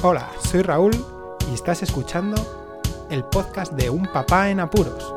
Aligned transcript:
Hola, 0.00 0.30
soy 0.38 0.62
Raúl 0.62 0.92
y 1.50 1.54
estás 1.54 1.82
escuchando 1.82 2.36
el 3.10 3.24
podcast 3.24 3.72
de 3.72 3.90
Un 3.90 4.04
Papá 4.04 4.48
en 4.48 4.60
Apuros. 4.60 5.12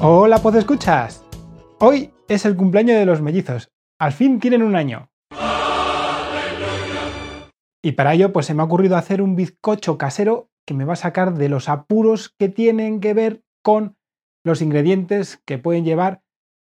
Hola, 0.00 0.38
¿pod 0.38 0.54
escuchas? 0.54 1.24
Hoy 1.80 2.14
es 2.28 2.44
el 2.44 2.54
cumpleaños 2.54 2.96
de 2.96 3.06
los 3.06 3.20
mellizos. 3.20 3.72
Al 3.98 4.12
fin 4.12 4.38
tienen 4.38 4.62
un 4.62 4.76
año. 4.76 5.10
Y 7.82 7.92
para 7.92 8.14
ello, 8.14 8.32
pues 8.32 8.46
se 8.46 8.54
me 8.54 8.62
ha 8.62 8.66
ocurrido 8.66 8.96
hacer 8.96 9.20
un 9.20 9.34
bizcocho 9.34 9.98
casero 9.98 10.48
que 10.64 10.74
me 10.74 10.84
va 10.84 10.92
a 10.92 10.96
sacar 10.96 11.34
de 11.34 11.48
los 11.48 11.68
apuros 11.68 12.32
que 12.38 12.48
tienen 12.48 13.00
que 13.00 13.14
ver 13.14 13.42
con 13.64 13.96
los 14.44 14.62
ingredientes 14.62 15.42
que 15.44 15.58
pueden 15.58 15.84
llevar 15.84 16.23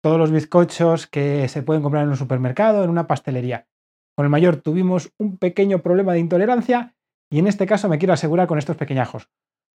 todos 0.06 0.20
los 0.20 0.30
bizcochos 0.30 1.08
que 1.08 1.48
se 1.48 1.64
pueden 1.64 1.82
comprar 1.82 2.04
en 2.04 2.10
un 2.10 2.16
supermercado, 2.16 2.84
en 2.84 2.90
una 2.90 3.08
pastelería. 3.08 3.66
Con 4.14 4.24
el 4.24 4.30
mayor 4.30 4.54
tuvimos 4.54 5.12
un 5.18 5.36
pequeño 5.36 5.80
problema 5.80 6.12
de 6.12 6.20
intolerancia 6.20 6.94
y 7.28 7.40
en 7.40 7.48
este 7.48 7.66
caso 7.66 7.88
me 7.88 7.98
quiero 7.98 8.14
asegurar 8.14 8.46
con 8.46 8.56
estos 8.56 8.76
pequeñajos. 8.76 9.28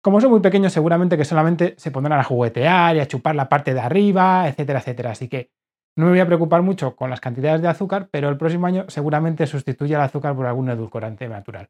Como 0.03 0.19
son 0.19 0.31
muy 0.31 0.41
pequeños, 0.41 0.73
seguramente 0.73 1.15
que 1.15 1.23
solamente 1.23 1.75
se 1.77 1.91
pondrán 1.91 2.19
a 2.19 2.25
juguetear 2.25 2.97
y 2.97 2.99
a 2.99 3.07
chupar 3.07 3.35
la 3.35 3.47
parte 3.47 3.73
de 3.73 3.79
arriba, 3.79 4.49
etcétera, 4.49 4.79
etcétera. 4.79 5.11
Así 5.11 5.29
que 5.29 5.49
no 5.95 6.07
me 6.07 6.11
voy 6.11 6.19
a 6.19 6.25
preocupar 6.25 6.61
mucho 6.61 6.97
con 6.97 7.09
las 7.09 7.21
cantidades 7.21 7.61
de 7.61 7.69
azúcar, 7.69 8.09
pero 8.11 8.27
el 8.27 8.35
próximo 8.35 8.67
año 8.67 8.83
seguramente 8.89 9.47
sustituya 9.47 9.95
el 9.95 10.03
azúcar 10.03 10.35
por 10.35 10.45
algún 10.45 10.69
edulcorante 10.69 11.29
natural. 11.29 11.69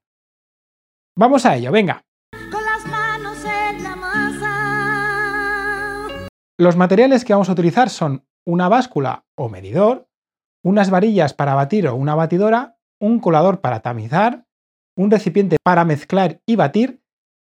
Vamos 1.15 1.45
a 1.45 1.55
ello, 1.57 1.71
venga. 1.71 2.03
Con 2.51 2.65
las 2.65 2.87
manos 2.87 3.37
en 3.45 3.83
la 3.83 3.95
masa. 3.95 4.57
Los 6.59 6.75
materiales 6.75 7.23
que 7.23 7.33
vamos 7.33 7.49
a 7.49 7.51
utilizar 7.51 7.91
son 7.91 8.26
una 8.47 8.69
báscula 8.69 9.25
o 9.35 9.49
medidor, 9.49 10.07
unas 10.63 10.89
varillas 10.89 11.33
para 11.33 11.53
batir 11.53 11.85
o 11.87 11.95
una 11.95 12.15
batidora, 12.15 12.79
un 12.99 13.19
colador 13.19 13.59
para 13.59 13.81
tamizar, 13.81 14.47
un 14.95 15.11
recipiente 15.11 15.57
para 15.61 15.83
mezclar 15.83 16.41
y 16.47 16.55
batir, 16.55 17.03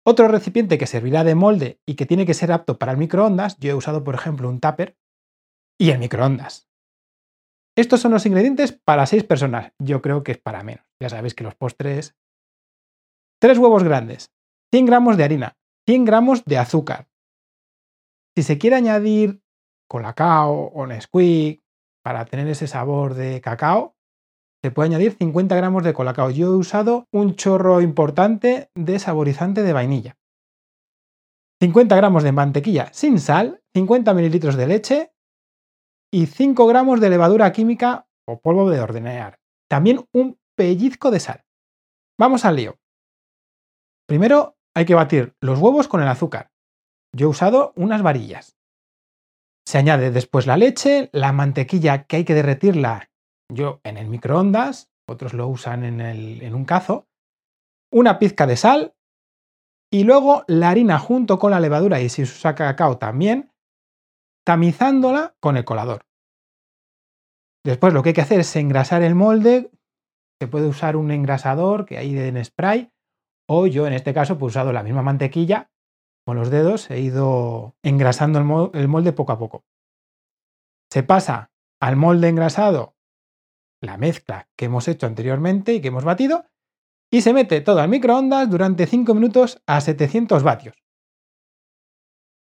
otro 0.05 0.27
recipiente 0.27 0.77
que 0.77 0.85
servirá 0.85 1.23
de 1.23 1.33
molde 1.33 1.81
y 1.87 1.95
que 1.95 2.05
tiene 2.05 2.27
que 2.27 2.35
ser 2.35 2.51
apto 2.51 2.77
para 2.77 2.91
el 2.91 2.99
microondas, 2.99 3.57
yo 3.57 3.71
he 3.71 3.73
usado 3.73 4.03
por 4.03 4.13
ejemplo 4.13 4.47
un 4.49 4.59
tupper, 4.59 4.95
y 5.79 5.89
el 5.89 5.97
microondas. 5.97 6.69
Estos 7.75 7.99
son 7.99 8.11
los 8.11 8.27
ingredientes 8.27 8.71
para 8.71 9.07
6 9.07 9.23
personas, 9.23 9.73
yo 9.79 10.01
creo 10.01 10.23
que 10.23 10.33
es 10.33 10.37
para 10.37 10.63
menos, 10.63 10.85
ya 11.01 11.09
sabéis 11.09 11.33
que 11.33 11.43
los 11.43 11.55
postres... 11.55 12.15
3 13.41 13.57
huevos 13.57 13.83
grandes, 13.83 14.31
100 14.71 14.85
gramos 14.85 15.17
de 15.17 15.23
harina, 15.23 15.57
100 15.87 16.05
gramos 16.05 16.45
de 16.45 16.59
azúcar. 16.59 17.09
Si 18.37 18.43
se 18.43 18.57
quiere 18.57 18.75
añadir 18.75 19.42
colacao 19.93 20.71
o 20.73 20.87
Nesquik, 20.87 21.61
para 22.03 22.25
tener 22.25 22.47
ese 22.47 22.65
sabor 22.65 23.13
de 23.13 23.41
cacao, 23.41 23.95
se 24.63 24.71
puede 24.71 24.89
añadir 24.89 25.13
50 25.13 25.55
gramos 25.55 25.83
de 25.83 25.93
colacao. 25.93 26.31
Yo 26.31 26.47
he 26.47 26.55
usado 26.55 27.05
un 27.13 27.35
chorro 27.35 27.79
importante 27.79 28.71
de 28.75 28.97
saborizante 28.97 29.61
de 29.61 29.71
vainilla. 29.71 30.17
50 31.61 31.95
gramos 31.95 32.23
de 32.23 32.31
mantequilla 32.31 32.91
sin 32.91 33.19
sal, 33.19 33.61
50 33.75 34.15
mililitros 34.15 34.55
de 34.55 34.67
leche 34.67 35.13
y 36.11 36.25
5 36.25 36.65
gramos 36.65 36.99
de 36.99 37.11
levadura 37.11 37.51
química 37.51 38.07
o 38.27 38.39
polvo 38.39 38.71
de 38.71 38.81
hornear. 38.81 39.37
También 39.69 40.05
un 40.11 40.39
pellizco 40.57 41.11
de 41.11 41.19
sal. 41.19 41.45
Vamos 42.19 42.45
al 42.45 42.55
lío. 42.55 42.79
Primero 44.07 44.55
hay 44.75 44.85
que 44.85 44.95
batir 44.95 45.35
los 45.39 45.59
huevos 45.59 45.87
con 45.87 46.01
el 46.01 46.07
azúcar. 46.07 46.49
Yo 47.15 47.27
he 47.27 47.29
usado 47.29 47.73
unas 47.75 48.01
varillas. 48.01 48.57
Se 49.65 49.77
añade 49.77 50.11
después 50.11 50.45
la 50.45 50.57
leche, 50.57 51.09
la 51.13 51.31
mantequilla 51.31 52.03
que 52.03 52.17
hay 52.17 52.25
que 52.25 52.33
derretirla, 52.33 53.09
yo 53.49 53.81
en 53.83 53.97
el 53.97 54.07
microondas, 54.07 54.91
otros 55.07 55.33
lo 55.33 55.47
usan 55.47 55.83
en, 55.83 56.55
un 56.55 56.65
cazo, 56.65 57.07
una 57.91 58.19
pizca 58.19 58.47
de 58.47 58.57
sal 58.57 58.95
y 59.91 60.03
luego 60.03 60.43
la 60.47 60.69
harina 60.69 60.97
junto 60.99 61.37
con 61.37 61.51
la 61.51 61.59
levadura 61.59 62.01
y 62.01 62.09
si 62.09 62.25
se 62.25 62.33
usa 62.33 62.55
cacao 62.55 62.97
también, 62.97 63.51
tamizándola 64.45 65.35
con 65.39 65.57
el 65.57 65.65
colador. 65.65 66.05
Después 67.65 67.93
lo 67.93 68.03
que 68.03 68.09
hay 68.09 68.13
que 68.13 68.21
hacer 68.21 68.39
es 68.41 68.55
engrasar 68.55 69.03
el 69.03 69.15
molde, 69.15 69.71
se 70.41 70.47
puede 70.47 70.67
usar 70.67 70.97
un 70.97 71.11
engrasador 71.11 71.85
que 71.85 71.97
hay 71.97 72.17
en 72.17 72.43
spray 72.43 72.91
o 73.47 73.67
yo 73.67 73.87
en 73.87 73.93
este 73.93 74.13
caso 74.13 74.37
he 74.39 74.43
usado 74.43 74.73
la 74.73 74.83
misma 74.83 75.01
mantequilla 75.01 75.69
con 76.25 76.37
los 76.37 76.49
dedos 76.49 76.89
he 76.89 76.99
ido 76.99 77.75
engrasando 77.83 78.71
el 78.73 78.87
molde 78.87 79.13
poco 79.13 79.31
a 79.31 79.39
poco. 79.39 79.65
Se 80.89 81.03
pasa 81.03 81.51
al 81.79 81.95
molde 81.95 82.29
engrasado 82.29 82.95
la 83.81 83.97
mezcla 83.97 84.47
que 84.55 84.65
hemos 84.65 84.87
hecho 84.87 85.05
anteriormente 85.05 85.73
y 85.73 85.81
que 85.81 85.89
hemos 85.89 86.05
batido 86.05 86.45
y 87.11 87.21
se 87.21 87.33
mete 87.33 87.61
todo 87.61 87.79
al 87.79 87.89
microondas 87.89 88.49
durante 88.49 88.87
5 88.87 89.13
minutos 89.13 89.61
a 89.67 89.81
700 89.81 90.41
vatios. 90.43 90.83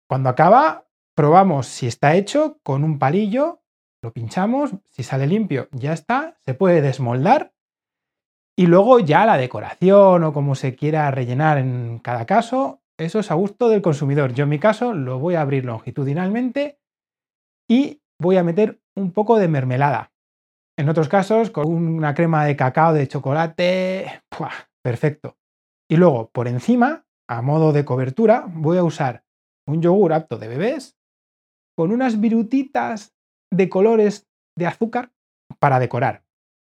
Cuando 0.08 0.30
acaba, 0.30 0.88
probamos 1.16 1.68
si 1.68 1.88
está 1.88 2.16
hecho 2.16 2.59
con 2.63 2.84
un 2.84 3.00
palillo, 3.00 3.63
lo 4.03 4.13
pinchamos, 4.13 4.72
si 4.90 5.03
sale 5.03 5.28
limpio 5.28 5.68
ya 5.72 5.94
está, 5.94 6.38
se 6.46 6.53
puede 6.53 6.81
desmoldar 6.81 7.53
y 8.56 8.68
luego 8.68 9.00
ya 9.00 9.25
la 9.25 9.38
decoración 9.38 10.24
o 10.24 10.34
como 10.34 10.56
se 10.56 10.75
quiera 10.75 11.09
rellenar 11.12 11.58
en 11.58 12.00
cada 12.00 12.25
caso 12.25 12.81
eso 13.06 13.19
es 13.19 13.31
a 13.31 13.35
gusto 13.35 13.69
del 13.69 13.81
consumidor. 13.81 14.34
Yo 14.34 14.44
en 14.44 14.50
mi 14.50 14.59
caso 14.59 14.94
lo 14.94 15.19
voy 15.19 15.35
a 15.35 15.41
abrir 15.41 15.66
longitudinalmente 15.66 16.79
y 17.69 18.01
voy 18.19 18.38
a 18.38 18.44
meter 18.44 18.79
un 18.95 19.12
poco 19.12 19.38
de 19.38 19.47
mermelada. 19.47 20.12
En 20.78 20.88
otros 20.88 21.09
casos, 21.09 21.50
con 21.51 21.67
una 21.67 22.13
crema 22.13 22.45
de 22.45 22.56
cacao 22.56 22.94
de 22.94 23.07
chocolate, 23.07 24.22
perfecto. 24.84 25.38
Y 25.89 25.97
luego, 25.97 26.29
por 26.31 26.47
encima, 26.47 27.06
a 27.28 27.41
modo 27.41 27.73
de 27.73 27.85
cobertura, 27.85 28.45
voy 28.47 28.78
a 28.78 28.84
usar 28.84 29.23
un 29.68 29.81
yogur 29.81 30.13
apto 30.13 30.38
de 30.38 30.47
bebés 30.47 30.97
con 31.75 31.91
unas 31.91 32.19
virutitas 32.19 33.13
de 33.51 33.69
colores 33.69 34.28
de 34.57 34.68
azúcar 34.68 35.12
para 35.59 35.79
decorar. 35.79 36.23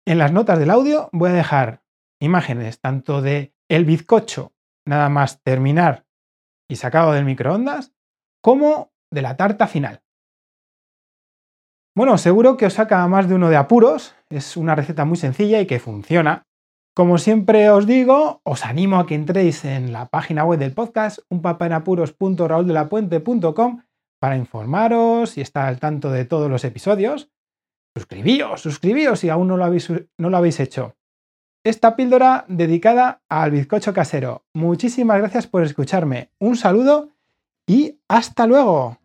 En 0.07 0.17
las 0.17 0.31
notas 0.31 0.59
del 0.59 0.69
audio 0.69 1.09
voy 1.11 1.31
a 1.31 1.33
dejar 1.33 1.83
imágenes 2.21 2.79
tanto 2.79 3.21
de 3.21 3.53
el 3.69 3.85
bizcocho, 3.85 4.53
nada 4.85 5.09
más 5.09 5.41
terminar 5.41 6.04
y 6.69 6.75
sacado 6.77 7.11
del 7.13 7.25
microondas, 7.25 7.93
como 8.41 8.91
de 9.11 9.21
la 9.21 9.37
tarta 9.37 9.67
final. 9.67 10.01
Bueno, 11.95 12.17
seguro 12.17 12.57
que 12.57 12.65
os 12.65 12.73
saca 12.73 13.07
más 13.07 13.29
de 13.29 13.35
uno 13.35 13.49
de 13.49 13.55
apuros, 13.55 14.15
es 14.29 14.57
una 14.57 14.75
receta 14.75 15.05
muy 15.05 15.15
sencilla 15.17 15.61
y 15.61 15.65
que 15.65 15.79
funciona. 15.79 16.45
Como 16.93 17.17
siempre 17.17 17.69
os 17.69 17.87
digo, 17.87 18.41
os 18.43 18.65
animo 18.65 18.99
a 18.99 19.05
que 19.05 19.15
entréis 19.15 19.63
en 19.65 19.93
la 19.93 20.07
página 20.07 20.43
web 20.43 20.59
del 20.59 20.73
podcast, 20.73 21.19
unpapaenapuros.raúldelapuente.com 21.29 23.83
para 24.19 24.35
informaros 24.37 25.37
y 25.37 25.41
estar 25.41 25.65
al 25.65 25.79
tanto 25.79 26.11
de 26.11 26.25
todos 26.25 26.49
los 26.49 26.65
episodios. 26.65 27.29
Suscribíos, 27.95 28.61
suscribíos 28.61 29.19
si 29.19 29.29
aún 29.29 29.47
no 29.47 29.57
lo 29.57 29.65
habéis, 29.65 29.91
no 30.17 30.29
lo 30.29 30.37
habéis 30.37 30.59
hecho 30.59 30.95
esta 31.65 31.95
píldora 31.95 32.45
dedicada 32.47 33.23
al 33.27 33.51
bizcocho 33.51 33.91
casero. 33.91 34.45
Muchísimas 34.53 35.17
gracias 35.17 35.47
por 35.47 35.63
escucharme. 35.63 36.29
Un 36.39 36.55
saludo 36.55 37.09
y 37.67 37.99
hasta 38.07 38.45
luego. 38.45 38.99